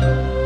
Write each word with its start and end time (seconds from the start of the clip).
Thank 0.00 0.32
you 0.32 0.37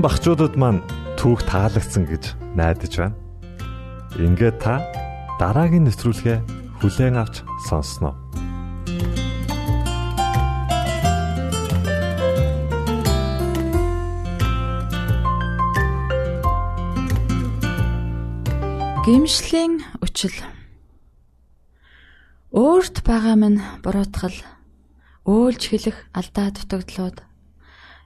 Бяцхан 0.00 0.16
багчуудад 0.16 0.56
маань 0.56 0.80
түүх 1.20 1.44
таалагдсан 1.44 2.08
гэж 2.08 2.32
найдаж 2.56 2.92
байна. 2.96 3.20
Ингээд 4.16 4.56
та 4.56 4.80
дараагийн 5.36 5.84
нэвтрүүлгээ 5.84 6.40
хүлээн 6.80 7.20
авч 7.20 7.44
сонсноо. 7.68 8.16
Гимшлийн 19.04 19.84
үчил 20.00 20.32
Өөрт 22.56 23.04
байгаа 23.04 23.36
минь 23.36 23.60
буруутгал 23.84 24.38
өөлж 25.28 25.62
хэлэх 25.68 26.08
алдаа 26.16 26.48
дутагдлууд 26.56 27.29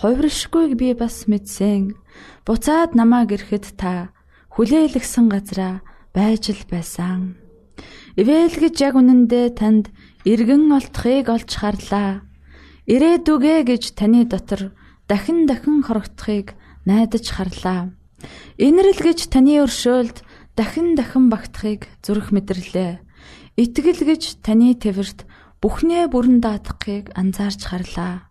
хувиршгүйг 0.00 0.80
би 0.80 0.96
бас 0.96 1.28
мэдсэн. 1.28 1.92
Буцаад 2.48 2.96
намайг 2.96 3.36
ирэхэд 3.36 3.76
та 3.76 4.16
хүлээлгсэн 4.56 5.28
газараа 5.28 5.84
байж 6.16 6.48
л 6.56 6.64
байсан. 6.72 7.36
Ивэл 8.16 8.56
гэж 8.56 8.80
яг 8.80 8.96
үнэндээ 8.96 9.60
танд 9.60 9.92
эргэн 10.24 10.72
олдохыг 10.72 11.28
олж 11.28 11.52
харлаа. 11.52 12.24
Ирээдүгэ 12.88 13.68
гэж 13.68 13.92
таны 13.92 14.24
дотор 14.24 14.72
дахин 15.04 15.44
дахин 15.44 15.84
хорогдохыг 15.84 16.56
найдаж 16.88 17.26
харлаа. 17.36 17.92
Инрэл 18.56 19.04
гэж 19.04 19.28
таны 19.28 19.60
өршөөлд 19.60 20.24
дахин 20.56 20.96
дахин 20.96 21.28
багтахыг 21.28 21.92
зүрх 22.00 22.32
мэдэрлээ. 22.32 23.04
Итгэл 23.60 24.00
гэж 24.08 24.40
таны 24.40 24.72
твэрт 24.80 25.28
бүхнээ 25.60 26.08
бүрэн 26.08 26.40
даатгахыг 26.40 27.12
анзаарч 27.12 27.68
харлаа. 27.68 28.29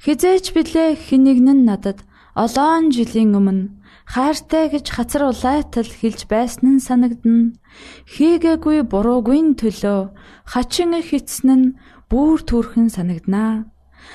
Хизээч 0.00 0.56
билээ 0.56 0.96
хинэгн 0.96 1.48
нь 1.60 1.66
надад 1.68 2.00
олоон 2.32 2.88
жилийн 2.88 3.36
өмнө 3.36 3.68
хайртай 4.08 4.72
гэж 4.72 4.86
хацар 4.96 5.28
улайтал 5.28 5.84
хэлж 5.84 6.24
байсан 6.24 6.80
нь 6.80 6.84
санагдна. 6.88 7.52
Хийгээгүй 8.08 8.78
буруугүй 8.88 9.60
төлөө 9.60 10.00
хачин 10.48 10.96
их 10.96 11.12
эцэн 11.12 11.48
нь 11.52 11.66
бүр 12.08 12.40
төрхөн 12.48 12.88
санагданаа. 12.88 13.68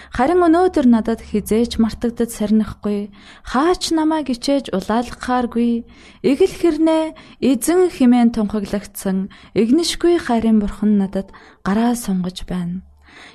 Харин 0.10 0.42
өнөөдөр 0.42 0.90
надад 0.90 1.22
хизээч 1.22 1.77
мартагдад 1.77 2.34
сарнихгүй 2.34 3.13
хаач 3.46 3.94
намайг 3.94 4.34
ичээж 4.34 4.74
улаалгахааргүй 4.74 5.86
эгэл 6.25 6.56
хэрнээ 6.60 7.06
эзэн 7.46 7.94
химэн 7.94 8.34
тунхаглагдсан 8.34 9.30
игнишгүй 9.54 10.18
хайрын 10.18 10.58
бурхан 10.58 10.98
надад 10.98 11.30
гараа 11.62 11.94
сунгаж 11.94 12.42
байна. 12.50 12.82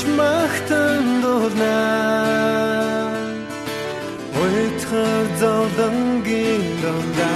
шинөрч 0.00 0.16
магтан 0.18 1.04
дуулнаа 1.22 3.10
Ойтхар 4.42 5.26
зовдонгийн 5.40 6.62
дондаас 6.82 7.29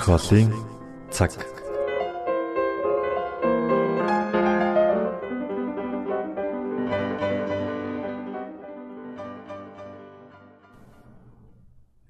зохиолын 0.00 0.50
цаг. 1.10 1.32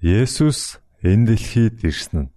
Есүс 0.00 0.78
энэ 1.02 1.26
дэлхийд 1.26 1.76
ирсэн 1.88 2.18
нь 2.22 2.30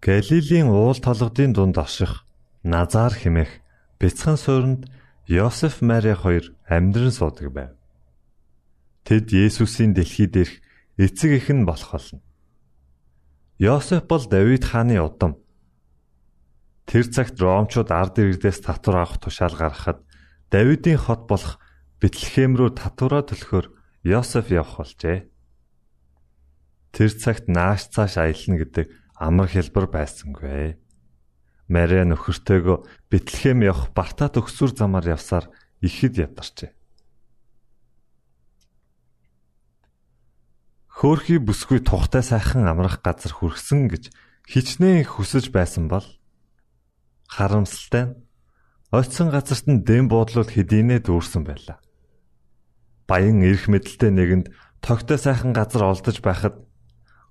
Галилийн 0.00 0.68
уул 0.72 0.98
толгодын 1.00 1.52
дунд 1.52 1.76
аших 1.78 2.24
Назар 2.64 3.12
хэмээх 3.12 3.52
бяцхан 4.00 4.36
суурьнд 4.40 4.88
Йосеф 5.28 5.74
Мари 5.88 6.14
хоёр 6.22 6.44
амьдран 6.68 7.12
суудаг 7.12 7.48
байв. 7.52 7.72
Тэд 9.04 9.28
Есүсийн 9.32 9.92
дэлхийд 9.94 10.34
ирэх 10.36 10.63
эцэг 10.98 11.50
нь 11.50 11.66
болох 11.66 11.90
болно. 11.92 12.22
Йосеф 13.58 14.04
бол 14.06 14.24
Давид 14.26 14.64
хааны 14.64 14.98
удам. 14.98 15.38
Тэр 16.86 17.06
цагт 17.08 17.40
Ромчууд 17.40 17.90
ард 17.90 18.18
иргэдээс 18.18 18.60
татвар 18.60 19.06
авах 19.06 19.18
тушаал 19.18 19.54
гаргахад 19.56 20.04
Давидын 20.50 20.98
хот 20.98 21.26
болох 21.26 21.58
Бэтлехэм 22.02 22.58
рүү 22.60 22.76
татвараа 22.76 23.24
төлөхөөр 23.24 23.66
Йосеф 24.04 24.52
явах 24.52 24.84
болжээ. 24.84 25.30
Тэр 26.92 27.10
цагт 27.16 27.48
нааш 27.48 27.88
цааш 27.88 28.20
аялна 28.20 28.60
гэдэг 28.60 28.86
амар 29.16 29.48
хэлбэр 29.48 29.86
байсангүй. 29.88 30.76
Мария 31.70 32.04
нөхөртөөгөө 32.04 33.08
Бэтлехэм 33.08 33.64
явах 33.64 33.94
Барта 33.96 34.28
төгсүр 34.28 34.76
замаар 34.76 35.16
явсаар 35.16 35.48
ихэд 35.80 36.20
ядарчээ. 36.20 36.70
Хөөхий 41.04 41.36
бүсгүй 41.36 41.84
тухтай 41.84 42.24
сайхан 42.24 42.64
амрах 42.64 43.04
газар 43.04 43.36
хүрсэн 43.36 43.92
гэж 43.92 44.08
хичнээн 44.48 45.04
хүсэж 45.04 45.52
байсан 45.52 45.84
бол 45.84 46.08
харамсалтай 47.28 48.08
нь 48.08 48.16
ойтсон 48.88 49.28
газарт 49.28 49.68
нь 49.68 49.84
дэм 49.84 50.08
буудлууд 50.08 50.48
хэдийнэ 50.48 51.04
дүүрсэн 51.04 51.44
байлаа. 51.44 51.76
Баян 53.04 53.44
эрх 53.44 53.68
мэдэлтэй 53.68 54.16
нэгэнд 54.16 54.46
тогтой 54.80 55.20
сайхан 55.20 55.52
газар 55.52 55.92
олдож 55.92 56.24
байхад 56.24 56.64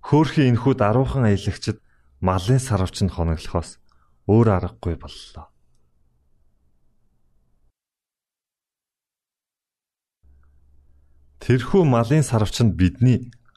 хөөхий 0.06 0.54
энхүү 0.54 0.78
даруухан 0.78 1.26
аялагчд 1.26 1.82
малын 2.22 2.62
сарвч 2.62 3.02
нь 3.02 3.10
хоноглохоос 3.10 3.82
өөр 4.30 4.48
аргагүй 4.54 5.02
боллоо. 5.02 5.50
Тэрхүү 11.42 11.82
малын 11.90 12.22
сарвч 12.22 12.62
нь 12.62 12.78
бидний 12.78 13.34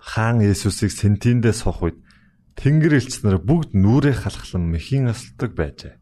Хаан 0.00 0.44
Есүсийг 0.44 0.92
сентиндээ 0.92 1.54
суух 1.56 1.82
үед 1.82 1.98
Тэнгэр 2.56 2.96
элч 2.96 3.20
нар 3.20 3.36
бүгд 3.36 3.76
нүрээ 3.76 4.16
халахлан 4.24 4.64
мэхийн 4.72 5.12
осолдог 5.12 5.52
байжээ. 5.52 6.00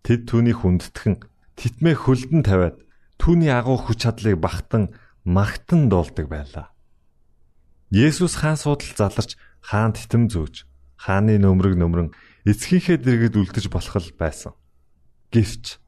Тэд 0.00 0.20
түүнийг 0.24 0.64
хүндэтгэн 0.64 1.20
титмээ 1.60 1.96
хөлдөн 1.96 2.42
тавиад 2.46 2.76
түүний 3.20 3.52
агуу 3.52 3.76
хүч 3.76 4.08
чадлыг 4.08 4.40
багтан 4.40 4.96
магтан 5.28 5.92
дуулдаг 5.92 6.26
байлаа. 6.32 6.72
Есүс 7.92 8.40
хаан 8.40 8.56
суудал 8.56 8.92
заларч 8.96 9.36
хаан 9.60 9.92
титэм 9.92 10.32
зөөж 10.32 10.64
хааны 10.96 11.36
нөмрөг 11.36 11.76
нөмрөн 11.76 12.16
эцгийнхээ 12.48 12.98
дэргэд 13.04 13.36
үлдэж 13.36 13.66
болох 13.68 13.96
л 14.00 14.16
байсан. 14.16 14.56
Гэвч 15.30 15.78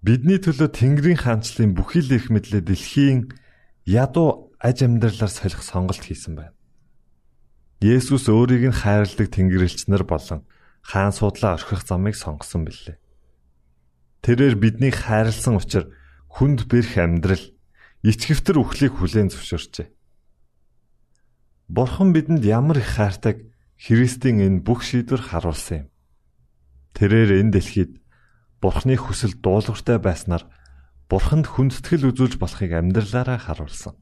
бидний 0.00 0.40
төлөө 0.40 0.72
Тэнгэрийн 0.72 1.20
хаанчлалын 1.20 1.76
бүхий 1.76 2.02
л 2.02 2.16
их 2.16 2.32
мэдлээ 2.32 2.62
дэлхийн 2.64 3.28
ядуу 3.84 4.47
аж 4.58 4.82
амьдралаар 4.82 5.30
солих 5.30 5.62
сонголт 5.62 6.02
хийсэн 6.02 6.34
байна. 6.34 6.54
Есүс 7.78 8.26
өөрийг 8.26 8.74
нь 8.74 8.74
хайрладаг 8.74 9.30
Тэнгэрлэгч 9.30 9.86
нар 9.86 10.02
болон 10.02 10.42
хаан 10.82 11.14
суудлаа 11.14 11.54
орхих 11.54 11.86
замыг 11.86 12.18
сонгосон 12.18 12.66
билээ. 12.66 12.98
Тэрээр 14.26 14.58
биднийг 14.58 14.98
хайрлсан 14.98 15.62
учраас 15.62 15.86
хүнд 16.26 16.66
бэрх 16.66 16.98
амьдрал 16.98 17.44
ичгэвтер 18.02 18.58
үхлийг 18.58 18.98
хүлээн 18.98 19.30
зөвшөөрчээ. 19.30 19.88
Бурхан 21.70 22.10
бидэнд 22.10 22.42
ямар 22.42 22.82
их 22.82 22.98
хайртайг 22.98 23.54
Христийн 23.78 24.42
энэ 24.42 24.66
бүх 24.66 24.82
шийдвэр 24.82 25.22
харуулсан 25.22 25.86
юм. 25.86 25.88
Тэрээр 26.98 27.46
энэ 27.46 27.52
дэлхийд 27.54 28.02
Бурханы 28.58 28.98
хүсэл 28.98 29.38
дуулууртай 29.38 30.02
байснаар 30.02 30.42
Бурханд 31.06 31.46
хүндэтгэл 31.46 32.10
үзүүлж 32.10 32.42
болохыг 32.42 32.74
амьдралаараа 32.74 33.38
харуулсан. 33.38 33.94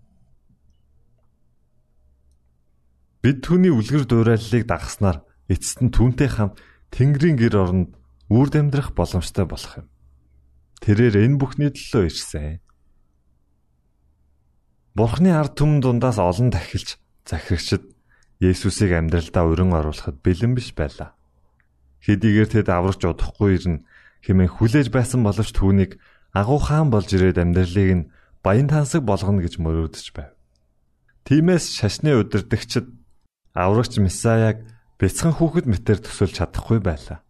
Бид 3.23 3.41
түүний 3.45 3.73
үлгэр 3.73 4.05
дуурайллыг 4.05 4.65
дагахснаар 4.69 5.25
эцэст 5.49 5.81
нь 5.83 5.95
түүнтэй 5.95 6.31
хамт 6.31 6.61
Тэнгэрийн 6.93 7.37
гэр 7.41 7.55
оронд 7.57 7.91
үрд 8.31 8.55
амьдрах 8.59 8.93
боломжтой 8.93 9.47
болох 9.47 9.85
юм. 9.85 9.87
Тэрээр 10.83 11.25
энэ 11.25 11.39
бүхний 11.41 11.71
төлөө 11.73 12.11
ирсэн. 12.11 12.61
Бурхны 14.97 15.31
ард 15.33 15.57
түмэн 15.57 15.81
дундаас 15.85 16.17
олон 16.17 16.53
тахилч 16.53 16.97
захирагчд 17.29 17.85
Есүсийг 18.41 18.93
амьдралдаа 18.93 19.45
өрн 19.49 19.73
оруулахад 19.73 20.21
бэлэн 20.21 20.53
биш 20.53 20.77
байлаа. 20.77 21.17
Хэдийгээр 22.05 22.49
тэд 22.53 22.69
аврагч 22.69 23.03
удахгүй 23.09 23.57
ирнэ 23.57 23.85
хэмээн 24.25 24.53
хүлээж 24.53 24.93
байсан 24.93 25.25
боловч 25.25 25.57
түүнийг 25.57 25.97
агуу 26.37 26.61
хаан 26.61 26.93
болж 26.93 27.09
ирээд 27.17 27.41
амьдралыг 27.41 27.91
нь 27.97 28.09
баян 28.45 28.69
тансаг 28.69 29.03
болгоно 29.09 29.41
гэж 29.41 29.57
мөрөөдөж 29.57 30.07
байв. 30.13 30.37
Тимээс 31.25 31.73
шашны 31.81 32.13
удирдагчид 32.13 32.87
аврагч 33.57 33.97
Месаяг 33.97 34.61
бяцхан 35.01 35.33
хүүхэд 35.33 35.65
мэтэр 35.65 36.05
төсөлж 36.05 36.37
чадахгүй 36.37 36.85
байлаа. 36.85 37.25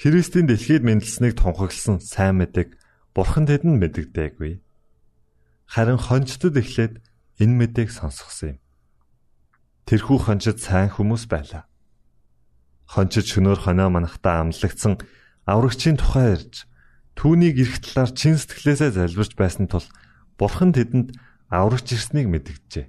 Христийн 0.00 0.48
дэлхийд 0.48 0.80
мэндэлснийг 0.80 1.36
тунхагласан 1.36 2.00
сайн 2.00 2.40
мэдэг 2.40 2.80
бурхан 3.12 3.44
тэдэнд 3.44 3.76
мэддэггүй. 3.84 4.64
Харин 5.68 6.00
хончтод 6.00 6.56
эхлээд 6.56 7.04
энэ 7.36 7.54
мэдээг 7.60 7.92
сонсгосон 7.92 8.56
юм. 8.56 8.58
Тэрхүү 9.84 10.18
хончид 10.24 10.56
сайн 10.56 10.88
хүмүүс 10.88 11.28
байлаа. 11.28 11.68
Хончид 12.88 13.28
шөнөөр 13.28 13.60
хоноо 13.60 13.92
манахтаа 13.92 14.40
амлагдсан 14.40 15.04
аврагчийн 15.44 16.00
тухай 16.00 16.40
ярьж 16.40 16.64
түүнийг 17.12 17.60
эрх 17.60 17.76
талаар 17.84 18.10
чин 18.16 18.40
сэтгэлээсээ 18.40 18.96
залбирч 18.96 19.36
байсан 19.36 19.68
тул 19.68 19.84
бурхан 20.40 20.72
тэдэнд 20.72 21.12
аврагч 21.52 21.92
ирснийг 21.92 22.32
мэдгэжээ. 22.32 22.88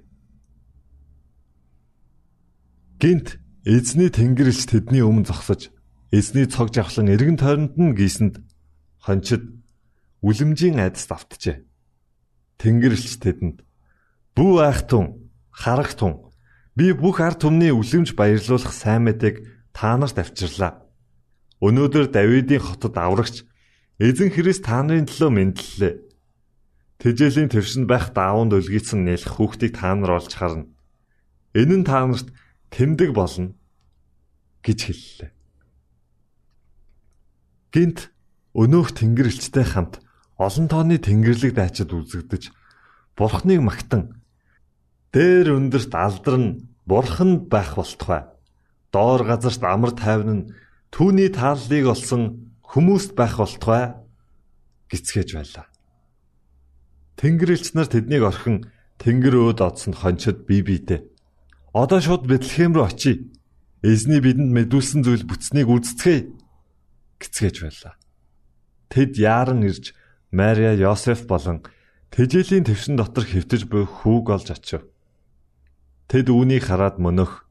Гинт 3.02 3.42
эзний 3.66 4.14
тэнгэрэлч 4.14 4.70
тэдний 4.70 5.02
өмнө 5.02 5.26
зогсож 5.26 5.74
эзний 6.14 6.46
цог 6.46 6.70
жавхлан 6.70 7.10
эргэн 7.10 7.34
тойронд 7.34 7.74
нь 7.74 7.98
гийсэнд 7.98 8.38
хончид 9.02 9.58
үлэмжийн 10.22 10.78
айдаст 10.78 11.10
автжээ. 11.10 11.66
Тэнгэрэлч 12.62 13.18
тэдэнд 13.18 13.66
"Бүү 14.38 14.54
айхтун, 14.62 15.34
харагтун, 15.50 16.30
би 16.78 16.94
бүх 16.94 17.18
ард 17.18 17.42
түмний 17.42 17.74
үлэмж 17.74 18.14
баярлуулах 18.14 18.70
сайн 18.70 19.10
мэдээг 19.10 19.50
та 19.74 19.98
нарт 19.98 20.22
авчирлаа. 20.22 20.86
Өнөөдөр 21.58 22.06
Давидын 22.06 22.62
хотод 22.62 22.94
аврагч 22.94 23.42
эзэн 23.98 24.30
Христ 24.30 24.62
та 24.62 24.78
нарын 24.86 25.10
төлөө 25.10 25.30
мэдлэлээ. 25.34 25.94
Тэжээлийн 27.02 27.50
твшинд 27.50 27.90
байх 27.90 28.14
даавууд 28.14 28.62
өлгийцэн 28.62 29.02
нэлэх 29.02 29.42
хүүхдийг 29.42 29.74
та 29.74 29.90
нар 29.90 30.22
олж 30.22 30.30
харна. 30.38 30.70
Энэ 31.50 31.82
нь 31.82 31.86
та 31.86 32.06
нарт 32.06 32.30
тэмдэг 32.72 33.12
болно 33.12 33.52
гэж 34.64 34.78
хэллээ. 34.88 35.30
Гинт 37.72 38.08
өнөөх 38.56 38.96
тэнгэрлэгчтэй 38.96 39.64
хамт 39.68 40.00
олон 40.40 40.66
тооны 40.72 40.96
тэнгэрлэг 40.96 41.52
дайчид 41.52 41.92
үзэгдэж 41.92 42.48
бурхныг 43.16 43.60
магтан 43.60 44.24
дээр 45.12 45.52
өндөрт 45.52 45.92
алдарн 45.92 46.72
бурханд 46.88 47.52
байх 47.52 47.76
болтугай 47.76 48.24
доор 48.92 49.20
газарт 49.28 49.62
амар 49.68 49.92
тайван 49.92 50.32
нь 50.32 50.48
түүний 50.88 51.28
тааллыг 51.28 51.92
олсон 51.92 52.56
хүмүүст 52.64 53.12
байх 53.12 53.36
болтугай 53.36 54.00
гисгэж 54.88 55.28
байлаа. 55.36 55.66
Тэнгэрлэгч 57.20 57.76
нар 57.76 57.88
тэднийг 57.88 58.24
орхин 58.24 58.64
тэнгэр 59.00 59.36
өөд 59.52 59.60
одсонд 59.60 59.96
хончид 60.00 60.44
бие 60.48 60.64
биедээ 60.64 61.11
одоо 61.72 62.00
шууд 62.00 62.28
Бэтлехэм 62.28 62.76
рүү 62.76 62.84
очие. 62.84 63.32
Эзний 63.82 64.20
бидэнд 64.20 64.52
мэдүүлсэн 64.52 65.02
зүйл 65.02 65.26
бүтснийг 65.26 65.66
үздцгээе 65.66 66.30
гисгэж 67.18 67.56
байлаа. 67.64 67.94
Тэд 68.92 69.18
яаран 69.18 69.64
ирж 69.66 69.96
Мария, 70.30 70.76
Йосеф 70.78 71.26
болон 71.26 71.66
тэжээлийн 72.14 72.68
твшин 72.68 72.94
дотор 73.00 73.26
хэвтэж 73.26 73.66
буй 73.66 73.88
хүүг 73.88 74.26
олж 74.30 74.48
очив. 74.54 74.82
Тэд 76.06 76.30
үүнийг 76.30 76.68
хараад 76.68 77.00
мөнөх 77.02 77.48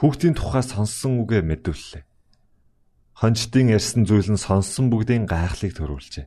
Хүүхдийн 0.00 0.32
тухай 0.32 0.64
сонссон 0.64 1.20
үгээ 1.28 1.44
мэдүүллээ. 1.44 2.08
Хончдын 3.20 3.68
ярьсан 3.68 4.08
зүйл 4.08 4.32
нь 4.32 4.40
сонссон 4.40 4.88
бүгдийн 4.88 5.28
гайхлыг 5.28 5.76
төрүүлжээ. 5.76 6.24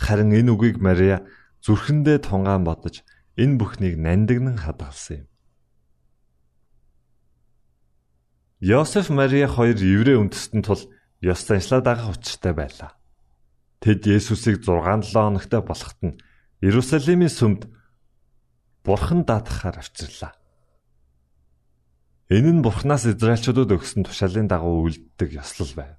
Харин 0.00 0.32
энэ 0.32 0.48
үгийг 0.48 0.80
Мария 0.80 1.28
зүрхэндээ 1.60 2.24
тунгаан 2.24 2.64
бодож 2.64 3.04
энэ 3.36 3.60
бүхнийг 3.60 4.00
нандинан 4.00 4.56
хадгалсан 4.56 5.28
юм. 5.28 5.33
Йосеф 8.60 9.10
Мария 9.10 9.48
хоёр 9.48 9.74
еврей 9.74 10.14
үндэстэн 10.14 10.62
тул 10.62 10.82
ёс 11.20 11.40
заншлаа 11.42 11.80
дагах 11.82 12.14
учиртай 12.14 12.54
байлаа. 12.54 12.94
Тэд 13.80 14.06
Есүсийг 14.06 14.62
6-7 14.62 15.10
хоногт 15.10 15.52
болоход 15.66 15.98
нь 16.02 16.18
Иерусалимийн 16.62 17.28
сүмд 17.28 17.66
Бурхан 18.84 19.24
даатгахаар 19.24 19.82
авчирлаа. 19.82 20.32
Энэ 22.30 22.52
нь 22.56 22.64
Бурханаас 22.64 23.04
Израильчуудад 23.04 23.68
өгсөн 23.74 24.08
тушаалын 24.08 24.48
дагуу 24.48 24.88
үлддэг 24.88 25.36
ёслол 25.36 25.72
байв. 25.76 25.96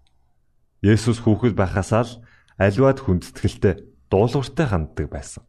Есүс 0.82 1.22
хүүхэд 1.22 1.54
байхасаа 1.54 2.06
л 2.06 2.14
аливаад 2.58 3.02
хүндэтгэлтэй 3.04 3.74
дуулууртай 4.10 4.66
ханддаг 4.66 5.08
байсан. 5.12 5.44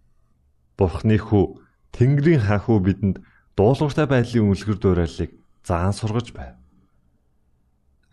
Бурхны 0.77 1.17
хүү 1.17 1.61
Тэнгэрийн 1.97 2.45
хаан 2.45 2.61
хүү 2.61 2.79
бидэнд 2.85 3.17
дуулууртай 3.57 4.05
байдлын 4.05 4.53
үлгэр 4.53 4.77
дуурайлыг 4.77 5.33
заан 5.65 5.97
сургаж 5.97 6.37
байв. 6.37 6.57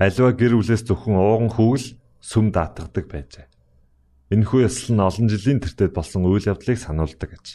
Аливаа 0.04 0.34
гэр 0.36 0.60
бүлээс 0.60 0.84
зөвхөн 0.84 1.16
ууган 1.16 1.52
хүүл 1.56 1.86
сүм 2.20 2.52
даатгадаг 2.52 3.06
байжээ. 3.08 3.48
Энэхүү 4.36 4.68
ёслол 4.68 4.92
нь 5.00 5.06
олон 5.08 5.28
жилийн 5.32 5.64
тэртет 5.64 5.96
болсон 5.96 6.28
үйл 6.28 6.50
явдлыг 6.52 6.76
сануулдаг 6.76 7.30
гэж. 7.32 7.48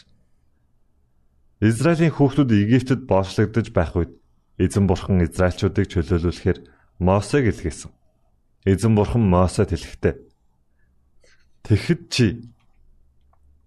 Израилийн 1.61 2.15
хүүхдүүд 2.15 2.49
Египтэд 2.49 3.05
боочлогдож 3.05 3.67
байх 3.69 3.93
үед 3.93 4.11
Эзэн 4.57 4.89
бурхан 4.89 5.21
Израильчуудыг 5.21 5.85
чөлөөлүүлэхээр 5.93 6.59
Мосег 6.97 7.43
илгээсэн. 7.53 7.91
Эзэн 8.65 8.93
бурхан 8.97 9.23
Мосед 9.29 9.69
хэлэхдээ 9.69 10.15
Тэгэхэд 11.63 12.01
чи 12.09 12.25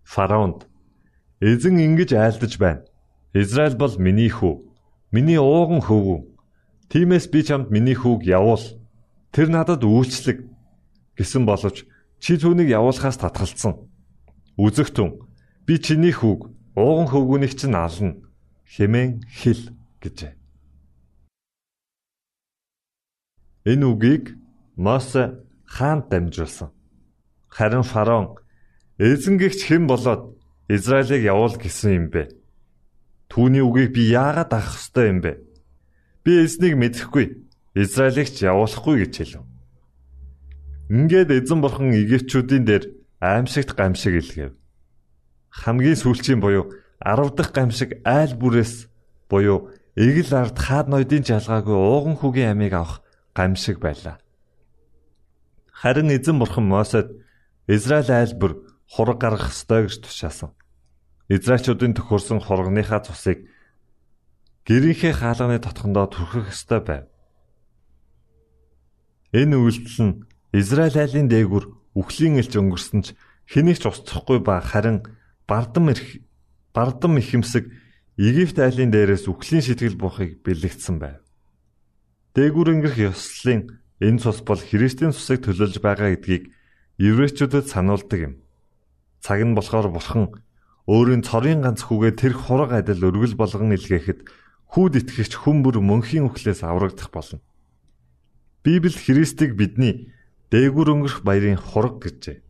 фараонд 0.02 0.66
эзэн 1.40 1.78
ингэж 1.78 2.16
айлдаж 2.16 2.58
байна. 2.58 2.82
Израиль 3.32 3.76
бол 3.76 3.94
миний 3.98 4.28
хүү. 4.28 4.58
Миний 5.12 5.38
ууган 5.38 5.80
хөвгүү. 5.80 6.31
Тиймээс 6.92 7.33
би 7.33 7.40
чамд 7.40 7.72
миний 7.72 7.96
хүүг 7.96 8.28
явуул. 8.28 8.61
Тэр 9.33 9.48
надад 9.48 9.81
үйлчлэг 9.81 10.44
гэсэн 11.16 11.48
боловч 11.48 11.88
чи 12.20 12.37
түүнийг 12.37 12.68
явуулахаас 12.68 13.16
татгалцсан. 13.16 13.88
Үзэгтэн 14.61 15.16
би 15.64 15.81
чиний 15.81 16.12
хүүг 16.12 16.52
ууган 16.76 17.09
хөвгүүнийг 17.09 17.57
чинь 17.57 17.81
ална 17.81 18.20
хэмээн 18.76 19.24
хэл 19.24 19.72
гэжээ. 20.05 20.37
Энэ 23.72 23.87
үгийг 23.88 24.37
Мосе 24.76 25.40
хаанд 25.64 26.12
дамжуулсан. 26.12 26.76
Харин 27.48 27.88
фараон 27.88 28.37
эзэнгэгч 29.00 29.64
хэн 29.64 29.88
болоод 29.88 30.37
Израилийг 30.68 31.24
явуул 31.24 31.57
гэсэн 31.57 31.92
юм 31.96 32.07
бэ? 32.12 32.37
Түүний 33.33 33.64
үгийг 33.64 33.96
би 33.96 34.12
яагаад 34.12 34.52
авах 34.52 34.76
ёстой 34.76 35.09
юм 35.09 35.24
бэ? 35.24 35.51
Би 36.22 36.44
эзнийг 36.46 36.78
мэдэхгүй. 36.78 37.50
Израилийг 37.74 38.28
ч 38.30 38.46
явуулахгүй 38.46 39.02
гэж 39.02 39.12
хэлв. 39.18 39.42
Ингээд 40.92 41.30
эзэн 41.35 41.58
бурхан 41.58 41.90
Египтчүүдийн 41.90 42.64
дээр 42.68 42.85
аимшигт 43.18 43.74
гамшиг 43.74 44.14
илгээв. 44.22 44.52
Хамгийн 45.50 45.98
сүүлчийн 45.98 46.38
буюу 46.38 46.70
10 47.02 47.35
дахь 47.35 47.50
гамшиг 47.50 47.98
айл 48.06 48.37
бүрээс 48.38 48.87
буюу 49.26 49.72
эгэл 49.96 50.32
ард 50.37 50.56
хаад 50.61 50.87
ноёдын 50.92 51.24
жалгаагүй 51.26 51.74
ууган 51.74 52.16
хүүгийн 52.20 52.54
амийг 52.54 52.76
авах 52.76 53.02
гамшиг 53.35 53.80
байлаа. 53.80 54.20
Харин 55.72 56.12
эзэн 56.12 56.38
бурхан 56.38 56.68
Мосед 56.68 57.08
Израиль 57.66 58.12
айлбар 58.12 58.62
хураг 58.87 59.18
гаргах 59.18 59.50
ёстой 59.50 59.88
гэж 59.88 60.04
тушаасан. 60.04 60.52
Израильчуудын 61.28 61.96
төхөрсөн 61.96 62.40
хургийнхаа 62.44 63.00
цусыг 63.00 63.48
гэрийнхээ 64.68 65.14
хаалганы 65.18 65.59
тотхондоо 65.59 66.07
түрхэх 66.07 66.55
ёстой 66.55 66.81
байв. 66.81 67.05
Энэ 69.35 69.57
үйлдэл 69.59 70.01
нь 70.07 70.14
Израиль 70.53 70.98
айлын 71.03 71.27
дээгүр 71.33 71.64
үхлийн 71.96 72.38
элч 72.38 72.53
өнгөрсөн 72.55 73.01
ч 73.03 73.07
хэнийг 73.48 73.81
ч 73.81 73.88
устсахгүй 73.88 74.38
ба 74.44 74.61
харин 74.61 75.03
бардам 75.48 75.88
ирэх 75.90 76.20
бардам 76.77 77.16
ихэмсэг 77.18 77.72
Египт 78.20 78.61
айлын 78.61 78.92
дээрээс 78.92 79.25
үхлийн 79.27 79.64
сэтгэл 79.64 79.96
буухыг 79.96 80.44
бэлэгдсэн 80.44 80.96
байв. 81.01 81.25
Дээгүр 82.37 82.68
өнгөрөх 82.77 82.98
ёслолын 83.09 83.72
энэ 84.05 84.20
цус 84.20 84.44
бол 84.44 84.61
Христийн 84.61 85.16
цусыг 85.16 85.48
төлөөлж 85.48 85.81
байгаа 85.81 86.12
гэдгийг 86.12 86.53
еврейчүүдэд 87.01 87.72
сануулдаг 87.72 88.20
юм. 88.20 88.35
Цаг 89.25 89.40
нь 89.40 89.57
болохоор 89.57 89.88
бурхан 89.88 90.29
өөрийн 90.85 91.25
цорын 91.25 91.64
ганц 91.64 91.88
хүүгээ 91.88 92.12
тэр 92.20 92.35
хураг 92.37 92.77
адил 92.77 93.01
өргөл 93.09 93.37
болгон 93.38 93.72
илгээхэд 93.72 94.29
хүүд 94.72 95.04
итгэгч 95.04 95.37
хүн 95.37 95.61
бүр 95.61 95.85
мөнхийн 95.85 96.32
үхлээс 96.32 96.64
аврагдах 96.64 97.12
болно. 97.12 97.44
Библи 98.64 98.88
Христийг 98.88 99.52
бидний 99.52 100.08
дээгүр 100.48 100.88
өнгөрөх 100.96 101.20
баярын 101.20 101.61
хураг 101.61 102.00
гэжээ. 102.00 102.40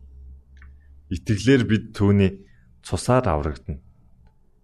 Итгэлээр 1.11 1.63
бид 1.67 1.83
түүний 1.91 2.47
цусаар 2.79 3.27
аврагдана. 3.27 3.83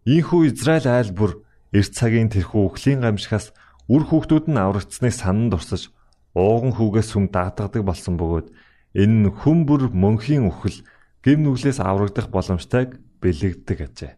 Ийхүү 0.08 0.56
Израиль 0.56 0.88
айлбар 0.88 1.44
эрт 1.76 1.92
цагийн 1.92 2.32
тэрхүү 2.32 2.64
үхлийн 2.72 3.04
гамшихаас 3.04 3.52
үр 3.92 4.08
хүүхдүүд 4.08 4.48
нь 4.48 4.58
аврагдсныг 4.58 5.12
санан 5.12 5.52
дурсаж 5.52 5.92
ууган 6.32 6.74
хүүгээс 6.80 7.12
сүм 7.12 7.28
даатгадаг 7.28 7.84
болсон 7.84 8.16
бөгөөд 8.16 8.48
энэ 8.96 9.16
нь 9.28 9.34
хүн 9.36 9.68
бүр 9.68 9.92
мөнхийн 9.92 10.48
үхэл 10.48 10.80
гим 11.28 11.44
нүглээс 11.44 11.84
аврагдах 11.84 12.32
боломжтойг 12.32 13.04
бэлэгддэг 13.20 13.78
ажээ. 13.84 14.14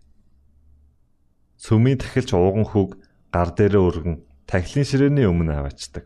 Сүмийн 1.57 1.97
тахилч 1.97 2.29
ууган 2.37 2.69
хүүг 2.69 3.01
гар 3.31 3.49
дээрээ 3.55 3.81
өргөн 3.81 4.17
тахилын 4.45 4.85
ширээний 4.85 5.25
өмнө 5.25 5.55
аваачдаг. 5.55 6.05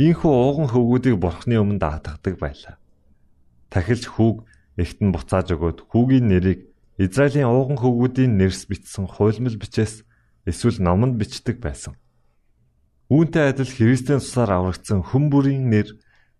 Ийхүү 0.00 0.32
ууган 0.32 0.68
хөвгүүдийг 0.72 1.20
бурхны 1.20 1.60
өмнө 1.60 1.78
даатгадаг 1.78 2.34
байлаа. 2.40 2.76
Тахилч 3.70 4.08
хүүг 4.08 4.48
эхт 4.80 4.98
нь 5.04 5.12
буцааж 5.14 5.54
өгөөд 5.54 5.86
хүүгийн 5.86 6.26
нэрийг 6.32 6.72
Израилийн 6.98 7.46
ууган 7.46 7.78
хөвгүүдийн 7.78 8.34
нэрс 8.40 8.66
бичсэн 8.66 9.06
хуйлмал 9.06 9.58
бичээс 9.60 10.02
эсвэл 10.48 10.80
номонд 10.82 11.20
бичдэг 11.20 11.60
байсан. 11.60 11.94
Үүнтэй 13.12 13.52
адил 13.52 13.68
Христийн 13.68 14.18
тусаар 14.18 14.50
аврагдсан 14.56 15.04
хүн 15.04 15.28
бүрийн 15.28 15.68
нэр 15.68 15.92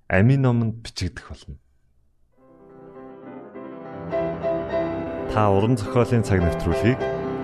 амийн 0.09 0.43
номонд 0.43 0.81
бичигдэх 0.81 1.29
болно. 1.29 1.59
Та 5.35 5.51
уран 5.51 5.75
зохиолын 5.75 6.23
цаг 6.23 6.41
навтруулыг 6.41 6.99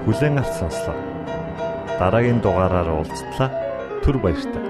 бүлээн 0.06 0.38
авч 0.38 0.54
сонслоо. 0.54 1.09
Дараагийн 2.00 2.40
дугаараар 2.40 2.88
уулзтлаа. 2.96 3.50
Түр 4.00 4.16
баярлалаа. 4.24 4.69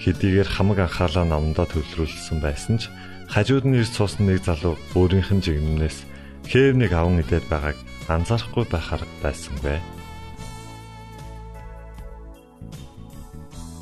Хэдийгээр 0.00 0.48
хамаг 0.48 0.78
анхаалаа 0.80 1.28
номдоо 1.28 1.68
төвлөрүүлсэн 1.68 2.40
байсан 2.40 2.80
ч 2.80 2.88
хажууд 3.28 3.68
нь 3.68 3.76
ирж 3.76 3.92
суусан 3.92 4.32
нэг 4.32 4.40
залуу 4.48 4.80
өөрийнх 4.96 5.28
нь 5.28 5.44
жигнэмнээс 5.44 6.08
хээв 6.48 6.74
нэг 6.80 6.90
аван 6.96 7.20
идээд 7.20 7.44
байгааг 7.52 7.76
анзаарахгүй 8.08 8.64
байхаар 8.64 9.04
байсангүй. 9.20 9.76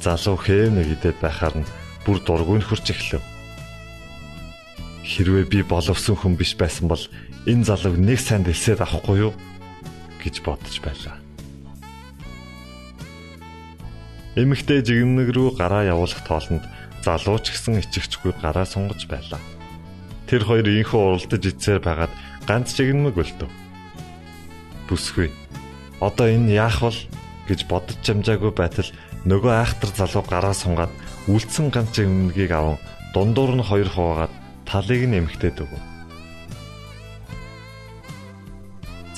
Залуу 0.03 0.37
хээв 0.43 0.75
нэг 0.75 0.89
идээд 0.99 1.19
байхаар 1.23 1.55
нь 1.63 1.71
бүр 2.03 2.19
дургүй 2.27 2.67
хурж 2.67 2.87
эхлэв. 2.91 3.23
Хэрвээ 5.07 5.47
би 5.47 5.59
боловсон 5.63 6.19
хүн 6.19 6.35
биш 6.35 6.59
байсан 6.59 6.91
бол 6.91 7.01
энэ 7.47 7.63
залууг 7.63 7.95
нэг 7.95 8.19
сайн 8.19 8.43
дэлсээд 8.43 8.83
авахгүй 8.83 9.31
юу 9.31 9.33
гэж 10.19 10.43
бодож 10.43 10.77
байлаа. 10.83 11.28
Эмэгтэй 14.39 14.87
жигмэг 14.87 15.35
рүү 15.35 15.59
гараа 15.59 15.83
явуулах 15.83 16.23
тоолонд 16.23 16.63
залуу 17.03 17.43
ч 17.43 17.59
гэсэн 17.59 17.83
ичгчгүй 17.83 18.39
гараа 18.39 18.63
сунгаж 18.63 19.03
байлаа. 19.11 19.43
Тэр 20.31 20.47
хоёр 20.47 20.71
инхүү 20.71 20.95
уралдаж 20.95 21.43
ицээр 21.43 21.83
байгаад 21.83 22.15
ганц 22.47 22.71
жигмэг 22.79 23.19
өлтөв. 23.19 23.51
Бүсгүй. 24.87 25.35
Одоо 25.99 26.31
энэ 26.31 26.55
яах 26.55 26.79
вэ 26.87 26.95
гэж 27.51 27.67
бодож 27.67 27.99
чамжаагүй 28.07 28.55
байтал 28.55 28.87
нөгөө 29.27 29.53
айхтар 29.59 29.91
залуу 29.91 30.23
гараа 30.23 30.55
сунгаад 30.55 30.93
үлдсэн 31.27 31.75
ганц 31.75 31.99
өмнөгийг 31.99 32.55
аван 32.55 32.79
дундуур 33.11 33.59
нь 33.59 33.67
хоёр 33.67 33.91
хуваагаад 33.91 34.33
талыг 34.63 35.03
нь 35.03 35.19
эмхтээд 35.19 35.67
өгөв. 35.67 35.83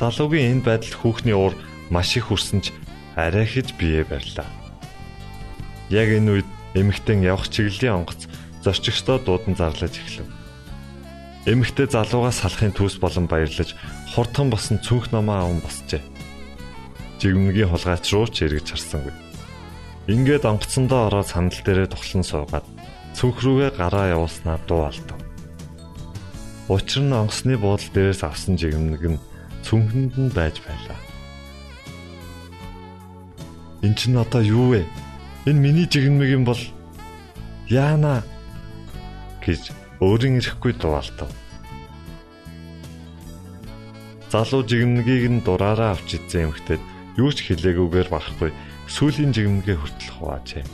Залуугийн 0.00 0.56
энэ 0.56 0.64
байдалд 0.64 0.96
хүүхний 0.96 1.36
уур 1.36 1.52
маш 1.92 2.16
их 2.16 2.32
хүрсэн 2.32 2.64
ч 2.64 2.72
арай 3.20 3.44
хэж 3.44 3.76
бие 3.76 4.00
барьлаа. 4.08 4.59
Яг 5.90 6.08
энэ 6.08 6.30
үед 6.38 6.48
эмэгтэн 6.78 7.26
явах 7.26 7.50
чиглэлийн 7.50 8.06
онгоц 8.06 8.30
зорчигчдоо 8.62 9.18
дуудан 9.18 9.58
зарлаж 9.58 9.98
эхлэв. 9.98 10.28
Эмэгтэй 11.50 11.90
залуугаас 11.90 12.46
салахын 12.46 12.70
төс 12.70 13.00
болон 13.02 13.26
баярлаж 13.26 13.74
хурдхан 14.14 14.54
босон 14.54 14.78
цүнх 14.78 15.10
намаа 15.10 15.50
аван 15.50 15.58
босчээ. 15.64 15.98
Жигмэгийн 17.18 17.74
хулгайч 17.74 18.06
руу 18.14 18.30
ч 18.30 18.46
эргэж 18.46 18.76
харсангүй. 18.76 19.14
Ингээд 20.06 20.46
онгоцсондоо 20.46 21.10
ороод 21.10 21.26
сандал 21.26 21.58
дээрээ 21.64 21.88
тухлан 21.90 22.22
суугаад 22.22 22.66
цүнх 23.18 23.42
рүүгээ 23.42 23.70
гараа 23.74 24.14
явуулснаа 24.14 24.62
дуу 24.68 24.86
алдав. 24.86 25.18
Учир 26.70 27.02
нь 27.02 27.18
онгоцны 27.18 27.58
буудлын 27.58 27.94
дээрээс 27.94 28.22
авсан 28.22 28.54
жигмэг 28.54 29.02
нь 29.16 29.22
цүнхэнд 29.66 30.14
нь 30.22 30.30
байж 30.30 30.62
байлаа. 30.62 30.98
Энд 33.82 33.96
чинь 33.98 34.20
одоо 34.20 34.44
юу 34.44 34.76
вэ? 34.76 34.84
Энэ 35.46 35.60
миний 35.60 35.86
жигмэг 35.88 36.28
юм 36.28 36.44
бол 36.44 36.60
яана 37.68 38.24
гэж 39.44 39.72
өөрийн 40.00 40.40
ирэхгүй 40.40 40.72
дуу 40.76 41.00
алдав. 41.00 41.30
Залуу 44.32 44.62
жигмэгийг 44.66 45.24
нь 45.30 45.44
дураараа 45.44 45.96
авч 45.96 46.20
идсэн 46.20 46.52
эмхтэд 46.52 46.82
юу 47.16 47.32
ч 47.32 47.48
хэлээгүйгээр 47.48 48.08
барахгүй 48.12 48.50
сүүлийн 48.90 49.32
жигмэгээ 49.32 49.76
хүртэл 49.80 50.12
хуваажээ. 50.18 50.64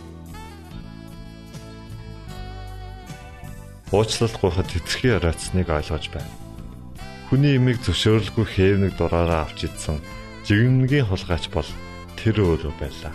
уучлалт 3.92 4.37
гуйхад 4.40 4.66
хэтэрхий 4.66 5.14
оройтсныг 5.14 5.70
ойлгож 5.70 6.11
байна. 6.11 6.33
Хүний 7.31 7.55
имийг 7.57 7.79
зөвшөөрөлгүй 7.87 8.46
хээвнэг 8.46 8.92
дураараа 8.98 9.46
авч 9.46 9.70
идсэн 9.70 10.02
жигмнгийн 10.46 11.07
хулгайч 11.07 11.50
бол 11.55 11.68
тэр 12.18 12.42
өөрөө 12.42 12.74
байлаа. 12.83 13.14